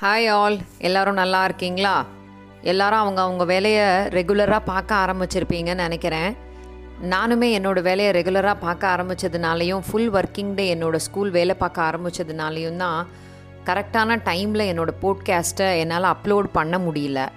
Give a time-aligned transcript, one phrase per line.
[0.00, 0.56] Hi all
[0.86, 1.92] எல்லாரும் நல்லா இருக்கீங்களா?
[2.70, 3.84] எல்லாரும் அவங்க அவங்க வேலையை
[4.16, 6.32] ரெகுலராக பார்க்க ஆரம்பிச்சிருப்பீங்கன்னு நினைக்கிறேன்.
[7.12, 13.00] நானுமே என்னோடய வேலையை ரெகுலராக பார்க்க ஆரம்பித்ததுனாலையும் ஃபுல் ஒர்க்கிங் டே என்னோடய ஸ்கூல் வேலை பார்க்க ஆரம்பித்ததுனாலையும் தான்
[13.70, 17.28] கரெக்டான டைமில் என்னோடய போட்காஸ்ட்டை என்னால் அப்லோட் பண்ண முடியல.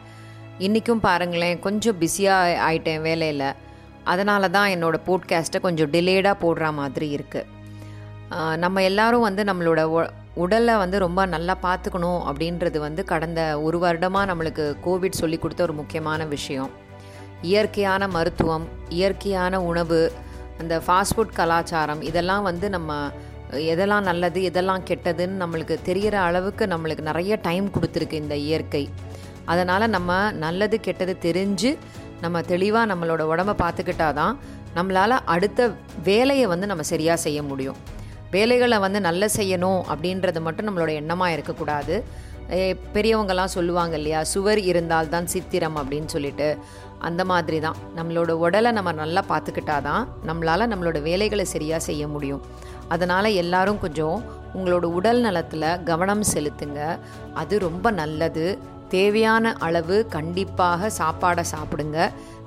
[0.58, 3.50] இன்றைக்கும் பாருங்களேன் கொஞ்சம் பிஸியாக ஆயிட்டேன் வேலையில்.
[4.04, 9.82] அதனால தான் என்னோடய போட்காஸ்ட்டை கொஞ்சம் டிலேடாக போடுற மாதிரி இருக்குது நம்ம எல்லாரும் வந்து நம்மளோட
[10.44, 15.74] உடலை வந்து ரொம்ப நல்லா பார்த்துக்கணும் அப்படின்றது வந்து கடந்த ஒரு வருடமாக நம்மளுக்கு கோவிட் சொல்லி கொடுத்த ஒரு
[15.74, 16.72] முக்கியமான விஷயம்.
[17.42, 20.00] இயற்கையான மருத்துவம் இயற்கையான உணவு
[20.60, 22.92] அந்த ஃபாஸ்ட் ஃபுட் கலாச்சாரம் இதெல்லாம் வந்து நம்ம
[23.74, 28.84] எதெல்லாம் நல்லது எதெல்லாம் கெட்டதுன்னு நம்மளுக்கு தெரிகிற அளவுக்கு நம்மளுக்கு நிறைய டைம் கொடுத்துருக்கு இந்த இயற்கை.
[29.46, 31.72] அதனால் நம்ம நல்லது கெட்டது தெரிஞ்சு
[32.22, 34.36] நம்ம தெளிவாக நம்மளோட உடம்ப பார்த்துக்கிட்டாதான்
[34.76, 35.70] நம்மளால் அடுத்த
[36.04, 37.78] வேலையை வந்து நம்ம சரியாக செய்ய முடியும்.
[38.36, 41.96] வேலைகளை வந்து நல்ல செய்யணும் அப்படின்றது மட்டும் நம்மளோட எண்ணமாக இருக்கக்கூடாது.
[42.96, 44.20] பெரியவங்கெல்லாம் சொல்லுவாங்க இல்லையா?
[44.34, 46.48] சுவர் இருந்தால் தான் சித்திரம் அப்படின்னு சொல்லிட்டு.
[47.08, 52.46] அந்த மாதிரி தான் நம்மளோட உடலை நம்ம நல்லா பார்த்துக்கிட்டா தான் நம்மளால் நம்மளோட வேலைகளை சரியாக செய்ய முடியும்.
[52.94, 54.18] அதனால் எல்லாரும் கொஞ்சம்
[54.58, 56.82] உங்களோட உடல் நலத்தில் கவனம் செலுத்துங்க.
[57.42, 58.46] அது ரொம்ப நல்லது.
[58.96, 61.98] தேவையான அளவு கண்டிப்பாக சாப்பாடை சாப்பிடுங்க.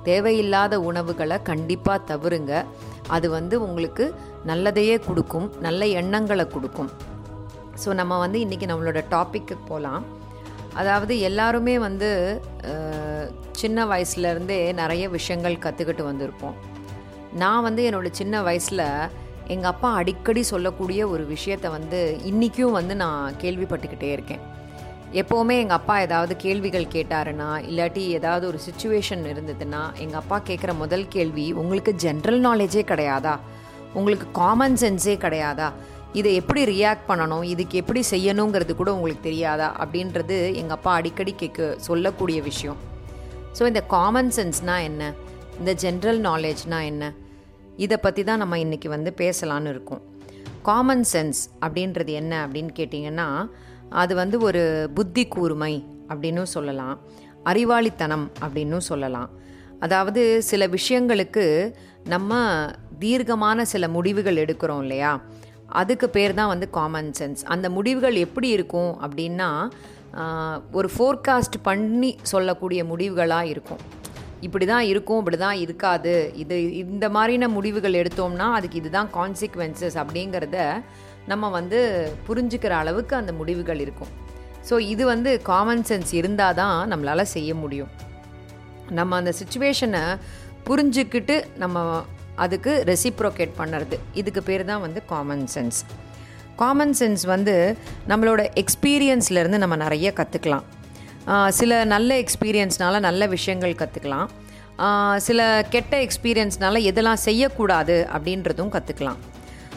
[0.09, 2.53] தேவையில்லாத உணவுகளை கண்டிப்பாக தவிருங்க
[3.17, 4.05] அது வந்து உங்களுக்கு
[4.51, 6.91] நல்லதையே கொடுக்கும் நல்ல எண்ணங்களை கொடுக்கும்.
[7.83, 10.05] ஸோ நம்ம வந்து இன்றைக்கி நம்மளோட டாப்பிக்கு போகலாம்
[10.81, 12.09] அதாவது எல்லாருமே வந்து
[13.61, 16.57] சின்ன வயசுலேருந்தே நிறைய விஷயங்கள் கற்றுக்கிட்டு வந்திருப்போம்.
[17.43, 18.87] நான் வந்து என்னோட சின்ன வயசில்
[19.55, 24.43] எங்கள் அப்பா அடிக்கடி சொல்லக்கூடிய ஒரு விஷயத்தை வந்து இன்றைக்கும் வந்து நான் கேள்விப்பட்டுக்கிட்டே இருக்கேன்.
[25.13, 31.09] எப்போவுமே எங்கள் அப்பா ஏதாவது கேள்விகள் கேட்டாருன்னா இல்லாட்டி ஏதாவது ஒரு சுச்சுவேஷன் இருந்ததுன்னா எங்கள் அப்பா கேட்குற முதல்
[31.09, 33.39] கேள்வி உங்களுக்கு ஜென்ரல் நாலேஜே கிடையாதா?
[33.93, 35.73] உங்களுக்கு காமன் சென்ஸே கிடையாதா?
[36.13, 37.43] இதை எப்படி ரியாக்ட் பண்ணணும்?
[37.43, 39.77] இதுக்கு எப்படி செய்யணுங்கிறது கூட உங்களுக்கு தெரியாதா?
[39.79, 42.79] அப்படின்றது எங்கள் அப்பா அடிக்கடி கேட்க சொல்லக்கூடிய விஷயம்.
[43.59, 45.15] ஸோ இந்த காமன் சென்ஸ்னால் என்ன?
[45.59, 47.13] இந்த ஜென்ரல் நாலேஜ்னால் என்ன?
[47.77, 50.03] இதை பற்றி தான் நம்ம இன்றைக்கி வந்து பேசலான்னு இருக்கோம்.
[50.63, 53.29] காமன் சென்ஸ் அப்படின்றது என்ன அப்படின்னு கேட்டிங்கன்னா
[54.03, 54.63] அது வந்து ஒரு
[54.95, 55.75] புத்தி கூர்மை
[56.09, 56.97] அப்படின்னும் சொல்லலாம்.
[57.45, 59.31] அறிவாளித்தனம் அப்படின்னும் சொல்லலாம்.
[59.81, 61.45] அதாவது சில விஷயங்களுக்கு
[62.05, 62.41] நம்ம
[62.99, 65.13] தீர்க்கமான சில முடிவுகள் எடுக்கிறோம் இல்லையா?
[65.81, 69.49] அதுக்கு பேர் தான் வந்து காமன் சென்ஸ் அந்த முடிவுகள் எப்படி இருக்கும் அப்படின்னா
[70.73, 73.83] ஒரு ஃபோர்காஸ்ட் பண்ணி சொல்லக்கூடிய முடிவுகளாக இருக்கும்.
[74.47, 76.15] இப்படி தான் இருக்கும் இப்படி தான் இருக்காது.
[76.43, 80.59] இது இந்த மாதிரின முடிவுகள் எடுத்தோம்னா அதுக்கு இதுதான் கான்சிக்வன்சஸ் அப்படிங்கிறத
[81.33, 81.79] நம்ம வந்து
[82.29, 84.13] புரிஞ்சுக்கிற அளவுக்கு அந்த முடிவுகள் இருக்கும்.
[84.69, 87.91] ஸோ இது வந்து காமன் சென்ஸ் இருந்தால் தான் நம்மளால் செய்ய முடியும்.
[88.99, 90.03] நம்ம அந்த சுச்சுவேஷனை
[90.69, 92.05] புரிஞ்சுக்கிட்டு நம்ம
[92.45, 95.81] அதுக்கு ரெசிப்ரோகேட் பண்ணுறது இதுக்கு பேர் தான் வந்து காமன் சென்ஸ்
[96.61, 97.55] காமன் சென்ஸ் வந்து
[98.09, 100.67] நம்மளோட எக்ஸ்பீரியன்ஸ்லேருந்து நம்ம நிறைய கற்றுக்கலாம்
[101.49, 104.29] சில நல்ல எக்ஸ்பீரியன்ஸ்னால நல்ல விஷயங்கள் கற்றுக்கலாம்
[105.17, 109.21] சில கெட்ட எக்ஸ்பீரியன்ஸ்னால எதெல்லாம் செய்யக்கூடாது அப்படின்றதும் கற்றுக்கலாம்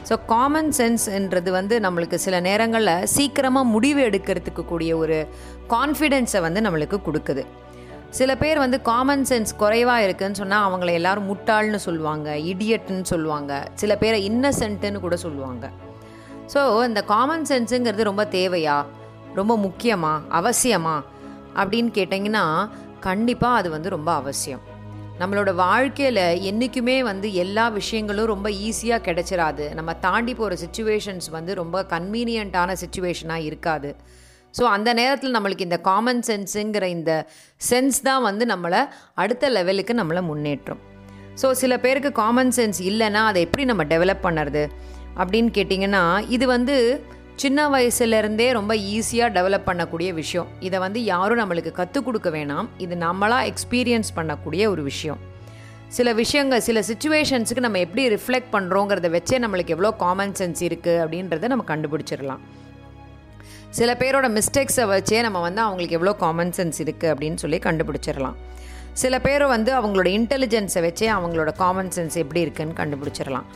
[0.09, 5.27] ஸோ காமன் சென்ஸ்ன்றது வந்து நம்மளுக்கு சில நேரங்களில் சீக்கிரமாக முடிவு எடுக்கிறதுக்கு கூடிய ஒரு
[5.69, 7.45] கான்ஃபிடென்ஸை வந்து நம்மளுக்கு கொடுக்குது.
[8.09, 13.67] சில பேர் வந்து காமன் சென்ஸ் குறைவாக இருக்குன்னு சொன்னால் அவங்கள எல்லாரும் முட்டாள்னு சொல்லுவாங்க இடியட்னு சொல்லுவாங்க.
[13.73, 15.71] சில பேரை இன்னசென்ட்டுன்னு கூட சொல்லுவாங்க.
[16.53, 18.85] ஸோ இந்த காமன் சென்ஸுங்கிறது ரொம்ப தேவையா?
[19.33, 20.13] ரொம்ப முக்கியமா?
[20.29, 21.03] அவசியமா?
[21.55, 24.71] அப்படின்னு கேட்டிங்கன்னா கண்டிப்பாக அது வந்து ரொம்ப அவசியம்.
[25.21, 31.83] நம்மளோட வாழ்க்கையில் என்றைக்குமே வந்து எல்லா விஷயங்களும் ரொம்ப ஈஸியாக கிடைச்சிடாது நம்ம தாண்டி போகிற சுச்சுவேஷன்ஸ் வந்து ரொம்ப
[31.91, 33.89] கன்வீனியண்ட்டான சுச்சுவேஷனாக இருக்காது.
[34.57, 37.11] ஸோ அந்த நேரத்தில் நம்மளுக்கு இந்த காமன் சென்ஸுங்கிற இந்த
[37.69, 38.81] சென்ஸ் தான் வந்து நம்மளை
[39.13, 40.81] அடுத்த லெவலுக்கு நம்மளை முன்னேற்றும்.
[41.41, 44.63] ஸோ சில பேருக்கு காமன் சென்ஸ் இல்லைன்னா அதை எப்படி நம்ம டெவலப் பண்ணுறது?
[45.21, 46.03] அப்படின்னு கேட்டிங்கன்னா
[46.35, 46.75] இது வந்து
[47.41, 50.47] சின்ன வயசுலேருந்தே ரொம்ப ஈஸியாக டெவலப் பண்ணக்கூடிய விஷயம்.
[50.59, 52.67] இதை வந்து யாரும் நம்மளுக்கு கற்றுக் கொடுக்க வேணாம்.
[52.77, 55.19] இது நம்மளாக எக்ஸ்பீரியன்ஸ் பண்ணக்கூடிய ஒரு விஷயம்.
[55.87, 61.47] சில விஷயங்கள் சில சுச்சுவேஷன்ஸுக்கு நம்ம எப்படி ரிஃப்ளெக்ட் பண்ணுறோங்கிறத வச்சே நம்மளுக்கு எவ்வளோ காமன் சென்ஸ் இருக்குது அப்படின்றத
[61.47, 62.43] நம்ம கண்டுபிடிச்சிடலாம்.
[63.69, 68.35] சில பேரோட மிஸ்டேக்ஸை வச்சே நம்ம வந்து அவங்களுக்கு எவ்வளோ காமன் சென்ஸ் இருக்குது அப்படின்னு சொல்லி கண்டுபிடிச்சிடலாம்.
[68.93, 73.47] சில பேர் வந்து அவங்களோட இன்டெலிஜென்ஸை வச்சே அவங்களோட காமன் சென்ஸ் எப்படி இருக்குன்னு கண்டுபிடிச்சிடலாம்.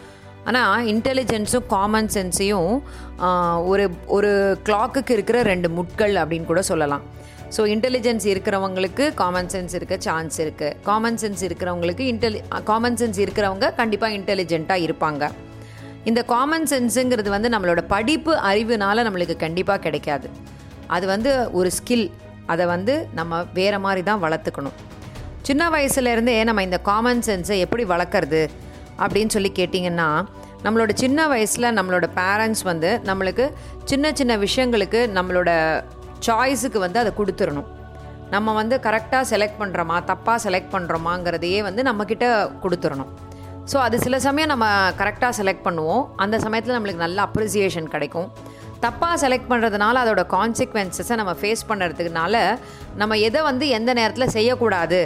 [0.49, 2.73] ஆனால் இன்டெலிஜென்ஸும் காமன் சென்ஸையும்
[3.71, 3.85] ஒரு
[4.17, 4.31] ஒரு
[4.67, 7.03] கிளாக்குக்கு இருக்கிற ரெண்டு முட்கள் அப்படின்னு கூட சொல்லலாம்.
[7.55, 12.39] ஸோ இன்டெலிஜென்ஸ் இருக்கிறவங்களுக்கு காமன் சென்ஸ் இருக்க சான்ஸ் இருக்குது காமன் சென்ஸ் இருக்கிறவங்களுக்கு இன்டெலி
[12.69, 15.29] காமன் சென்ஸ் இருக்கிறவங்க கண்டிப்பாக இன்டெலிஜென்ட்டாக இருப்பாங்க.
[16.09, 20.27] இந்த காமன் சென்ஸுங்கிறது வந்து நம்மளோட படிப்பு அறிவுனால நம்மளுக்கு கண்டிப்பாக கிடைக்காது.
[20.95, 22.07] அது வந்து ஒரு ஸ்கில்
[22.53, 24.77] அதை வந்து நம்ம வேறு மாதிரி தான் வளர்த்துக்கணும்.
[25.47, 28.41] சின்ன வயசுலேருந்தே நம்ம இந்த காமன் சென்ஸை எப்படி வளர்க்குறது?
[29.03, 30.09] அப்படின்னு சொல்லி கேட்டிங்கன்னா
[30.65, 33.45] நம்மளோட சின்ன வயசில் நம்மளோட பேரண்ட்ஸ் வந்து நம்மளுக்கு
[33.91, 35.49] சின்ன சின்ன விஷயங்களுக்கு நம்மளோட
[36.27, 37.67] சாய்ஸுக்கு வந்து அதை கொடுத்துடணும்.
[38.33, 42.25] நம்ம வந்து கரெக்டாக செலக்ட் பண்ணுறோமா தப்பாக செலக்ட் பண்ணுறோமாங்கிறதையே வந்து நம்மக்கிட்ட
[42.63, 43.11] கொடுத்துடணும்.
[43.71, 44.65] ஸோ அது சில சமயம் நம்ம
[45.01, 46.03] கரெக்டாக செலக்ட் பண்ணுவோம்.
[46.23, 48.27] அந்த சமயத்தில் நம்மளுக்கு நல்ல அப்ரிசியேஷன் கிடைக்கும்.
[48.85, 52.35] தப்பாக செலக்ட் பண்ணுறதுனால அதோட கான்சிக்வன்சஸை நம்ம ஃபேஸ் பண்ணுறதுக்குனால
[53.01, 54.99] நம்ம எதை வந்து எந்த நேரத்தில் செய்யக்கூடாது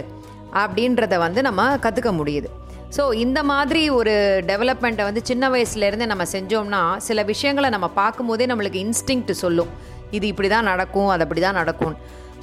[0.64, 2.50] அப்படின்றத வந்து நம்ம கற்றுக்க முடியுது.
[2.96, 4.14] ஸோ இந்த மாதிரி ஒரு
[4.48, 9.70] டெவலப்மெண்ட்டை வந்து சின்ன வயசுலேருந்தே நம்ம செஞ்சோம்னா சில விஷயங்களை நம்ம பார்க்கும்போதே நம்மளுக்கு இன்ஸ்டிங்க்ட் சொல்லும்.
[10.16, 11.94] இது இப்படி தான் நடக்கும் அது அப்படி தான் நடக்கும்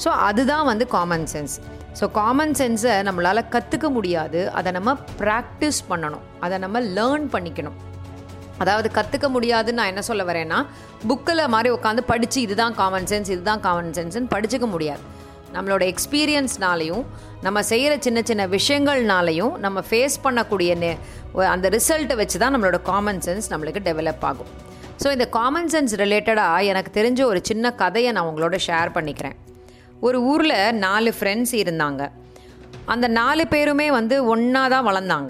[0.04, 1.56] ஸோ அதுதான் வந்து காமன் சென்ஸ்
[2.00, 4.40] ஸோ காமன் சென்ஸை நம்மளால் கற்றுக்க முடியாது.
[4.58, 4.90] அதை நம்ம
[5.22, 6.26] ப்ராக்டிஸ் பண்ணணும்.
[6.46, 7.78] அதை நம்ம லேர்ன் பண்ணிக்கணும்.
[8.64, 10.60] அதாவது கற்றுக்க முடியாதுன்னு நான் என்ன சொல்ல வரேன்னா
[11.10, 15.04] புக்கில் மாதிரி உட்காந்து படித்து இதுதான் காமன் சென்ஸ் இதுதான் காமன் சென்ஸ்ன்னு படிச்சுக்க முடியாது.
[15.54, 17.06] நம்மளோட எக்ஸ்பீரியன்ஸ்னாலையும்
[17.42, 20.96] நம்ம செய்கிற சின்ன சின்ன விஷயங்கள்னாலையும் நம்ம ஃபேஸ் பண்ணக்கூடிய
[21.36, 24.68] நெ- அந்த ரிசல்ட்டை வச்சு தான் நம்மளோட காமன் சென்ஸ் நம்மளுக்கு டெவலப் ஆகும்.
[25.04, 29.34] ஸோ இந்த காமன் சென்ஸ் ரிலேட்டடாக எனக்கு தெரிஞ்ச ஒரு சின்ன கதையை நான் உங்களோட ஷேர் பண்ணிக்கிறேன்.
[30.02, 32.10] ஒரு ஊரில் நாலு ஃப்ரெண்ட்ஸ் இருந்தாங்க.
[32.86, 35.30] அந்த நாலு பேருமே வந்து ஒன்றா தான் வளர்ந்தாங்க.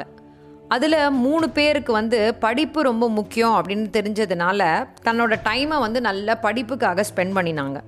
[0.68, 7.36] அதில் மூணு பேருக்கு வந்து படிப்பு ரொம்ப முக்கியம் அப்படின்னு தெரிஞ்சதுனால தன்னோட டைமை வந்து நல்ல படிப்புக்காக ஸ்பெண்ட்
[7.36, 7.82] பண்ணினாங்க.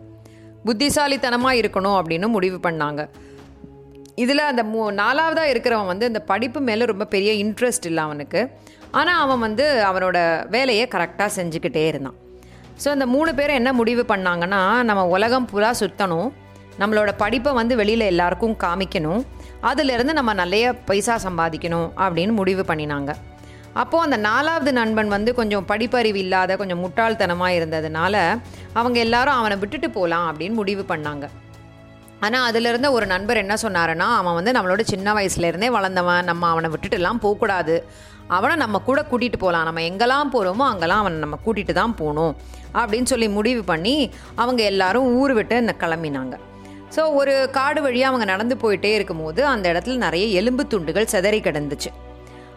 [0.66, 3.02] புத்திசாலித்தனமாக இருக்கணும் அப்படின்னு முடிவு பண்ணாங்க.
[4.24, 8.42] இதில் அந்த மூ நாலாவதாக இருக்கிறவன் வந்து இந்த படிப்பு மேலே ரொம்ப பெரிய இன்ட்ரெஸ்ட் இல்லை அவனுக்கு.
[9.00, 10.18] ஆனால் அவன் வந்து அவனோட
[10.56, 12.18] வேலையை கரெக்டாக செஞ்சுக்கிட்டே இருந்தான்.
[12.84, 16.30] ஸோ அந்த மூணு பேரும் என்ன முடிவு பண்ணாங்கன்னா நம்ம உலகம் புறா சுற்றணும்
[16.81, 19.22] நம்மளோட படிப்பை வந்து வெளியில் எல்லாருக்கும் காமிக்கணும்.
[19.69, 23.12] அதுலேருந்து நம்ம நிறைய பைசா சம்பாதிக்கணும் அப்படின்னு முடிவு பண்ணினாங்க.
[23.81, 28.16] அப்போது அந்த நாலாவது நண்பன் வந்து கொஞ்சம் படிப்பறிவு இல்லாத கொஞ்சம் முட்டாள்தனமாக இருந்ததுனால
[28.80, 31.26] அவங்க எல்லாரும் அவனை விட்டுட்டு போகலாம் அப்படின்னு முடிவு பண்ணாங்க.
[32.26, 37.22] ஆனால் அதுலேருந்து ஒரு நண்பர் என்ன சொன்னாருன்னா அவன் வந்து நம்மளோட சின்ன வயசுலேருந்தே வளர்ந்தவன் நம்ம அவனை விட்டுட்டுலாம்
[37.26, 37.76] போகக்கூடாது.
[38.38, 42.36] அவனை நம்ம கூட கூட்டிகிட்டு போகலாம் நம்ம எங்கெல்லாம் போகிறோமோ அங்கெல்லாம் அவனை நம்ம கூட்டிகிட்டு தான் போகணும்
[42.82, 43.96] அப்படின்னு சொல்லி முடிவு பண்ணி
[44.44, 46.36] அவங்க எல்லாரும் ஊர் விட்டு கிளம்பினாங்க.
[46.96, 51.92] ஸோ ஒரு காடு வழியாக அவங்க நடந்து போயிட்டே இருக்கும்போது அந்த இடத்துல நிறைய எலும்பு துண்டுகள் சிதறி கிடந்துச்சு.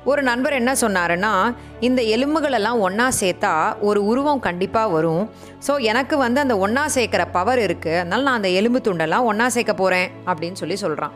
[0.05, 5.31] ஒரு நண்பர் என்ன சொன்னாருன்னா இந்த எலும்புகளெல்லாம் ஒன்றா சேர்த்தா ஒரு உருவம் கண்டிப்பாக வரும்.
[5.67, 9.75] ஸோ எனக்கு வந்து அந்த ஒன்றா சேர்க்குற பவர் இருக்குது அதனால நான் அந்த எலும்பு துண்டெல்லாம் ஒன்றா சேர்க்க
[9.75, 11.15] போகிறேன் அப்படின்னு சொல்லி சொல்கிறான்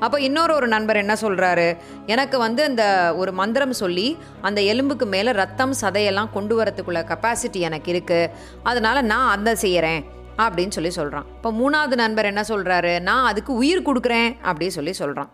[0.00, 5.32] அப்போ இன்னொரு ஒரு நண்பர் என்ன சொல்கிறாரு எனக்கு வந்து அந்த ஒரு மந்திரம் சொல்லி அந்த எலும்புக்கு மேலே
[5.32, 8.30] ரத்தம் சதையெல்லாம் கொண்டு வரத்துக்குள்ள கெப்பாசிட்டி எனக்கு இருக்குது
[8.62, 10.02] அதனால் நான் அந்த செய்கிறேன்
[10.38, 15.30] அப்படின்னு சொல்லி சொல்கிறான் இப்போ மூணாவது நண்பர் என்ன சொல்கிறாரு நான் அதுக்கு உயிர் கொடுக்குறேன் அப்படின்னு சொல்லி சொல்கிறான்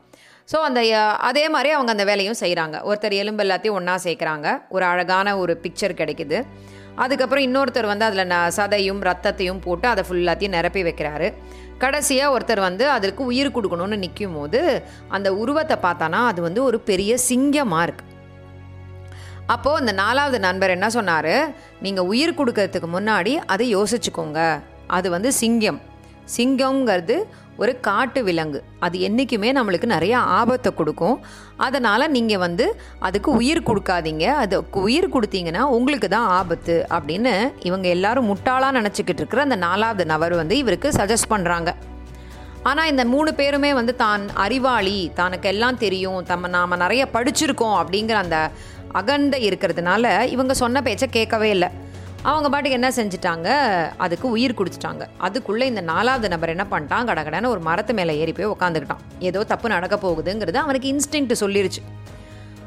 [0.51, 0.81] ஸோ அந்த
[1.29, 4.47] அதே மாதிரி அவங்க அந்த வேலையும் செய்கிறாங்க ஒருத்தர் எலும்பு எல்லாத்தையும் ஒன்றா சேர்க்குறாங்க.
[4.75, 6.39] ஒரு அழகான ஒரு பிக்சர் கிடைக்குது.
[7.03, 11.29] அதுக்கப்புறம் இன்னொருத்தர் வந்து அதில் ந சதையும் ரத்தத்தையும் போட்டு அதை ஃபுல்லாத்தையும் நிரப்பி வைக்கிறாரு.
[11.83, 14.61] கடைசியாக ஒருத்தர் வந்து அதற்கு உயிர் கொடுக்கணும்னு நிற்கும் போது
[15.17, 18.11] அந்த உருவத்தை பார்த்தானா அது வந்து ஒரு பெரிய சிங்கமாக இருக்குது
[19.55, 21.35] அப்போது அந்த நாலாவது நண்பர் என்ன சொன்னார்?
[21.85, 24.41] நீங்கள் உயிர் கொடுக்கறதுக்கு முன்னாடி அதை யோசிச்சுக்கோங்க.
[24.97, 25.81] அது வந்து சிங்கம்.
[26.37, 27.17] சிங்கம்ங்கிறது
[27.61, 28.61] ஒரு காட்டு விலங்கு.
[28.85, 31.17] அது என்றைக்குமே நம்மளுக்கு நிறைய ஆபத்தை கொடுக்கும்.
[31.67, 32.67] அதனால் நீங்கள் வந்து
[33.09, 34.27] அதுக்கு உயிர் கொடுக்காதீங்க.
[34.43, 37.35] அதுக்கு உயிர் கொடுத்தீங்கன்னா உங்களுக்கு தான் ஆபத்து அப்படின்னு
[37.69, 41.73] இவங்க எல்லாரும் முட்டாளாக நினச்சிக்கிட்டு இருக்கிற அந்த நாலாவது நபர் வந்து இவருக்கு சஜஸ்ட் பண்ணுறாங்க
[42.71, 44.99] ஆனால் இந்த மூணு பேருமே வந்து தான் அறிவாளி.
[45.21, 46.21] தனக்கு எல்லாம் தெரியும்.
[46.29, 48.39] தம்ம நாம் நிறைய படிச்சிருக்கோம் அப்படிங்கிற அந்த
[49.01, 50.05] அகண்டை இருக்கிறதுனால
[50.35, 51.71] இவங்க சொன்ன பேச்சை கேட்கவே இல்லை.
[52.31, 53.49] அவங்க பாட்டுக்கு என்ன செஞ்சுட்டாங்க?
[54.05, 55.05] அதுக்கு உயிர் குடிச்சிட்டாங்க.
[55.19, 57.09] அதுக்குள்ளே இந்த நாலாவது நபர் என்ன பண்ணிட்டான்?
[57.09, 61.83] கடகடன்னு ஒரு மரத்து மேலே ஏறி போய் உட்காந்துக்கிட்டான் ஏதோ தப்பு நடக்க போகுதுங்கிறது அவனுக்கு இன்ஸ்டிங்க்ட் சொல்லிருச்சு.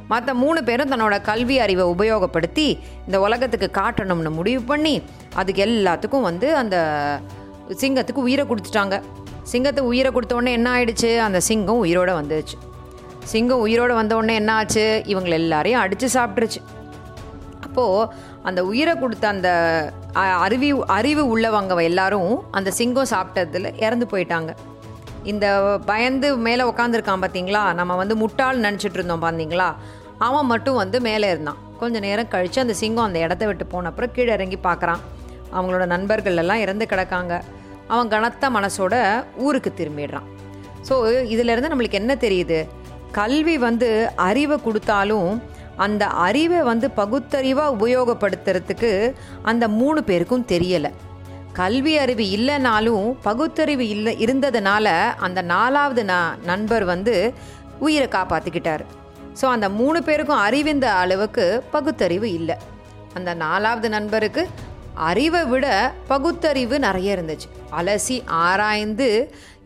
[0.08, 2.68] மற்ற மூணு பேரும் தன்னோட கல்வி அறிவை உபயோகப்படுத்தி
[3.06, 5.01] இந்த உலகத்துக்கு காட்டணும்னு முடிவு பண்ணி
[5.34, 6.77] அதுக்கு எல்லாத்துக்கும் வந்து அந்த
[7.82, 9.01] சிங்கத்துக்கு உயிரை கொடுத்துட்டாங்க.
[9.41, 11.18] சிங்கத்தை உயிரை கொடுத்த உடனே என்ன ஆயிடுச்சு?
[11.18, 12.58] அந்த சிங்கம் உயிரோட வந்துடுச்சு
[13.34, 15.03] சிங்கம் உயிரோடு வந்த உடனே என்ன ஆச்சு?
[15.08, 16.60] இவங்களை எல்லாரையும் அடித்து சாப்பிட்ருச்சு
[17.75, 18.13] அப்போது
[18.44, 19.50] அந்த உயிரை கொடுத்த அந்த
[20.15, 24.55] அ- அறிவி அறிவு உள்ளவங்க எல்லாரும் அந்த சிங்கம் சாப்பிட்டதுல இறந்து போயிட்டாங்க.
[25.24, 27.74] இந்த பயந்து மேலே உட்காந்துருக்கான் பார்த்தீங்களா?
[27.74, 29.74] நம்ம வந்து முட்டாள் நினச்சிட்டு இருந்தோம் பார்த்தீங்களா?
[30.17, 31.58] அவன் மட்டும் வந்து மேலே இருந்தான்.
[31.79, 35.00] கொஞ்ச நேரம் கழித்து அந்த சிங்கம் அந்த இடத்த விட்டு போன அப்புறம் கீழே இறங்கி பார்க்குறான்.
[35.53, 37.41] அவங்களோட நண்பர்கள் எல்லாம் இறந்து கிடக்காங்க.
[37.88, 40.27] அவன் கனத்த மனசோட ஊருக்கு திரும்பிடுறான்.
[40.89, 40.94] ஸோ
[41.34, 42.67] இதிலேருந்து நம்மளுக்கு என்ன தெரியுது?
[43.12, 45.41] கல்வி வந்து அறிவை கொடுத்தாலும்
[45.84, 48.91] அந்த அறிவை வந்து பகுத்தறிவாக உபயோகப்படுத்துறதுக்கு
[49.51, 50.91] அந்த மூணு பேருக்கும் தெரியலை.
[51.53, 54.86] கல்வி அறிவு இல்லைனாலும் பகுத்தறிவு இல்லை இருந்ததுனால
[55.25, 56.15] அந்த நாலாவது ந
[56.50, 57.15] நண்பர் வந்து
[57.88, 58.84] உயிரை காப்பாற்றிக்கிட்டார்
[59.41, 62.55] ஸோ அந்த மூணு பேருக்கும் அறிவிந்த அளவுக்கு பகுத்தறிவு இல்லை.
[63.17, 64.44] அந்த நாலாவது நண்பருக்கு
[65.10, 65.65] அறிவை விட
[66.08, 67.48] பகுத்தறிவு நிறைய இருந்துச்சு.
[67.79, 69.10] அலசி ஆராய்ந்து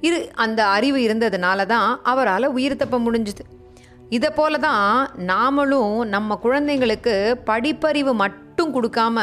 [0.08, 3.44] இரு அந்த அறிவு இருந்ததுனால தான் அவரால் உயிர் தப்ப முடிஞ்சுது.
[4.10, 4.86] இதை போல தான்
[5.32, 7.14] நாமளும் நம்ம குழந்தைங்களுக்கு
[7.50, 9.18] படிப்பறிவு மட்டும் கொடுக்காம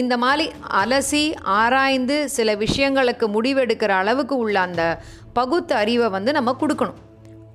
[0.00, 0.46] இந்த மாதிரி
[0.82, 1.24] அலசி
[1.58, 4.82] ஆராய்ந்து சில விஷயங்களுக்கு முடிவெடுக்கிற அளவுக்கு உள்ள அந்த
[5.38, 7.00] பகுத்து அறிவை வந்து நம்ம கொடுக்கணும்.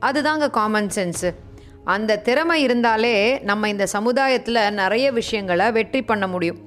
[0.08, 1.32] அதுதாங்க காமன் சென்ஸு
[1.94, 3.16] அந்த திறமை இருந்தாலே
[3.50, 6.60] நம்ம இந்த சமுதாயத்தில் நிறைய விஷயங்களை வெற்றி பண்ண முடியும்.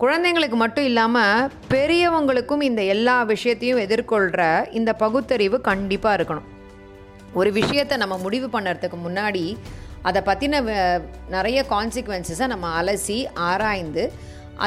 [0.00, 4.42] குழந்தைங்களுக்கு மட்டும் இல்லாமல் பெரியவங்களுக்கும் இந்த எல்லா விஷயத்தையும் எதிர்கொள்கிற
[4.80, 6.48] இந்த பகுத்தறிவு கண்டிப்பாக இருக்கணும்.
[7.40, 9.44] ஒரு விஷயத்தை நம்ம முடிவு பண்ணுறதுக்கு முன்னாடி
[10.08, 10.60] அதை பற்றின
[11.34, 13.18] நிறைய கான்சிக்வன்சஸை நம்ம அலசி
[13.50, 14.04] ஆராய்ந்து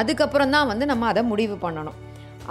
[0.00, 1.98] அதுக்கப்புறம் தான் வந்து நம்ம அதை முடிவு பண்ணணும்.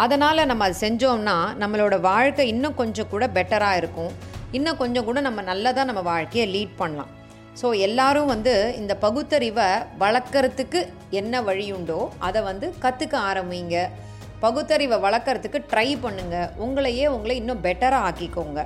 [0.03, 4.13] அதனால் நம்ம அதை செஞ்சோம்னா நம்மளோட வாழ்க்கை இன்னும் கொஞ்சம் கூட பெட்டராக இருக்கும்.
[4.57, 7.11] இன்னும் கொஞ்சம் கூட நம்ம நல்லதாக நம்ம வாழ்க்கையை லீட் பண்ணலாம்.
[7.59, 9.67] ஸோ எல்லாரும் வந்து இந்த பகுத்தறிவை
[10.03, 10.79] வளர்க்குறதுக்கு
[11.19, 13.75] என்ன வழியுண்டோ அதை வந்து கற்றுக்க ஆரம்பிங்க.
[14.45, 18.61] பகுத்தறிவை வளர்க்குறதுக்கு ட்ரை பண்ணுங்கள் உங்களையே உங்களை இன்னும் பெட்டராக ஆக்கிக்கோங்க.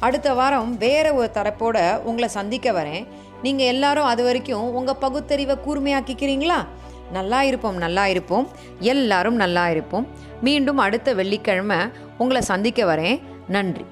[0.00, 3.06] அடுத்த வாரம் வேறு ஒரு தரப்போட உங்களை சந்திக்க வரேன்.
[3.42, 6.66] நீங்கள் எல்லாரும் அது வரைக்கும் உங்கள் பகுத்தறிவை கூர்மையாக்கிக்கிறீங்களா?
[7.12, 8.48] நல்லா இருப்போம் நல்லா இருப்போம்.
[8.80, 10.06] எல்லாரும் நல்லா இருப்போம்.
[10.42, 11.76] மீண்டும் அடுத்த வெள்ளிக்கிழமை
[12.18, 13.22] உங்களை சந்திக்க வரேன்.
[13.48, 13.84] நன்றி.